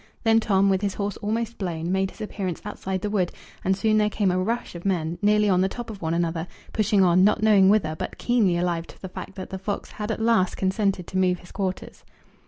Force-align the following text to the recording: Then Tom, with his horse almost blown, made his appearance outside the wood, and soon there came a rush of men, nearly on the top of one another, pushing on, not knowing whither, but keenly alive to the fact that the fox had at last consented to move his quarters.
Then 0.23 0.39
Tom, 0.39 0.67
with 0.67 0.81
his 0.81 0.95
horse 0.95 1.15
almost 1.17 1.59
blown, 1.59 1.91
made 1.91 2.09
his 2.09 2.21
appearance 2.21 2.59
outside 2.65 3.01
the 3.01 3.09
wood, 3.11 3.31
and 3.63 3.77
soon 3.77 3.99
there 3.99 4.09
came 4.09 4.31
a 4.31 4.39
rush 4.39 4.73
of 4.73 4.83
men, 4.83 5.19
nearly 5.21 5.47
on 5.47 5.61
the 5.61 5.69
top 5.69 5.91
of 5.91 6.01
one 6.01 6.15
another, 6.15 6.47
pushing 6.73 7.03
on, 7.03 7.23
not 7.23 7.43
knowing 7.43 7.69
whither, 7.69 7.95
but 7.95 8.17
keenly 8.17 8.57
alive 8.57 8.87
to 8.87 8.99
the 8.99 9.09
fact 9.09 9.35
that 9.35 9.51
the 9.51 9.59
fox 9.59 9.91
had 9.91 10.09
at 10.09 10.19
last 10.19 10.57
consented 10.57 11.05
to 11.05 11.19
move 11.19 11.37
his 11.41 11.51
quarters. 11.51 12.03